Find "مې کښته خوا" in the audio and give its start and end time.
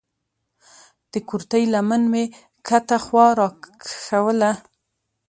2.11-3.27